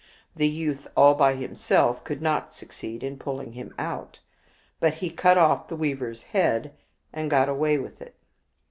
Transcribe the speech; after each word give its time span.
The 0.35 0.47
youth, 0.47 0.87
all 0.97 1.13
by 1.13 1.35
himself, 1.35 2.03
could 2.03 2.23
not 2.23 2.55
succeed 2.55 3.03
in 3.03 3.19
pulling 3.19 3.51
him 3.53 3.71
out; 3.77 4.17
but 4.79 4.95
he 4.95 5.11
cut 5.11 5.37
off 5.37 5.67
the 5.67 5.75
weaver's 5.75 6.23
head 6.23 6.73
and 7.13 7.29
got 7.29 7.47
away 7.49 7.77
with 7.77 8.01
it. 8.01 8.15